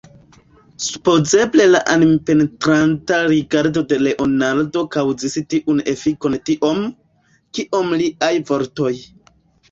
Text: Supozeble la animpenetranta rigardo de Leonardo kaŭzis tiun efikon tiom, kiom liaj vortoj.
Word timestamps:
Supozeble 0.83 1.65
la 1.73 1.81
animpenetranta 1.95 3.19
rigardo 3.31 3.83
de 3.91 3.99
Leonardo 4.05 4.83
kaŭzis 4.95 5.35
tiun 5.55 5.83
efikon 5.93 6.37
tiom, 6.49 6.81
kiom 7.59 7.93
liaj 8.01 8.31
vortoj. 8.49 8.91